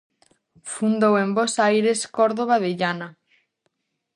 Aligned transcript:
Fundou 0.73 1.13
en 1.23 1.29
Bos 1.35 1.53
Aires 1.69 1.99
Córdoba 2.17 2.55
de 2.63 2.71
Llana. 2.79 3.09